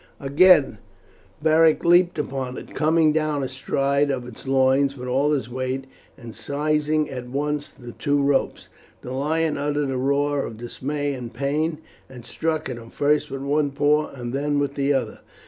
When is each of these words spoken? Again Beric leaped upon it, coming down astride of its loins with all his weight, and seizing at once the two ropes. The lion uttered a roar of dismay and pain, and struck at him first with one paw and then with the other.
Again 0.19 0.79
Beric 1.43 1.85
leaped 1.85 2.17
upon 2.17 2.57
it, 2.57 2.73
coming 2.73 3.11
down 3.13 3.43
astride 3.43 4.09
of 4.09 4.25
its 4.27 4.47
loins 4.47 4.97
with 4.97 5.07
all 5.07 5.31
his 5.31 5.47
weight, 5.47 5.85
and 6.17 6.33
seizing 6.33 7.07
at 7.11 7.27
once 7.29 7.69
the 7.71 7.91
two 7.91 8.19
ropes. 8.19 8.67
The 9.03 9.11
lion 9.11 9.59
uttered 9.59 9.91
a 9.91 9.97
roar 9.97 10.43
of 10.43 10.57
dismay 10.57 11.13
and 11.13 11.31
pain, 11.31 11.81
and 12.09 12.25
struck 12.25 12.67
at 12.67 12.77
him 12.77 12.89
first 12.89 13.29
with 13.29 13.41
one 13.43 13.69
paw 13.69 14.07
and 14.09 14.33
then 14.33 14.57
with 14.57 14.73
the 14.73 14.91
other. 14.91 15.19